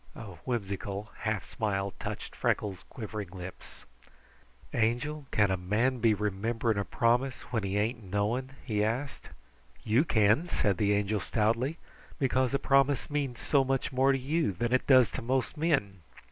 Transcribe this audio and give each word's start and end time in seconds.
A 0.15 0.23
whimsical 0.45 1.11
half 1.15 1.45
smile 1.45 1.91
touched 1.99 2.35
Freckles' 2.35 2.85
quivering 2.89 3.29
lips. 3.29 3.85
"Angel, 4.73 5.27
can 5.29 5.51
a 5.51 5.57
man 5.57 5.99
be 5.99 6.15
remembering 6.15 6.79
a 6.79 6.83
promise 6.83 7.41
when 7.53 7.61
he 7.61 7.77
ain't 7.77 8.01
knowing?" 8.01 8.49
he 8.65 8.83
asked. 8.83 9.29
"You 9.83 10.03
can," 10.03 10.47
said 10.47 10.77
the 10.77 10.93
Angel 10.93 11.19
stoutly, 11.19 11.77
"because 12.17 12.51
a 12.55 12.57
promise 12.57 13.11
means 13.11 13.39
so 13.41 13.63
much 13.63 13.91
more 13.91 14.11
to 14.11 14.17
you 14.17 14.53
than 14.53 14.73
it 14.73 14.87
does 14.87 15.11
to 15.11 15.21
most 15.21 15.55
men." 15.55 15.99